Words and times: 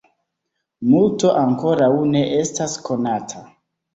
Multo 0.93 1.33
ankoraŭ 1.41 1.91
ne 2.15 2.23
estas 2.39 2.75
konata. 2.89 3.45